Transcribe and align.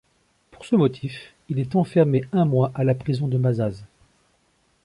Pour 0.49 0.65
ce 0.65 0.75
motif, 0.75 1.31
il 1.47 1.59
est 1.59 1.75
enfermé 1.75 2.23
un 2.31 2.43
mois 2.45 2.71
à 2.73 2.83
la 2.83 2.95
prison 2.95 3.27
de 3.27 3.37
Mazas. 3.37 3.83